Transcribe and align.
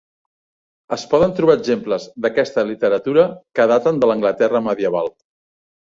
Es 0.97 1.03
poden 1.11 1.35
trobar 1.41 1.57
exemples 1.59 2.09
d'aquesta 2.27 2.65
literatura 2.73 3.29
que 3.61 3.71
daten 3.77 4.05
de 4.05 4.13
l'Anglaterra 4.15 4.67
medieval. 4.73 5.17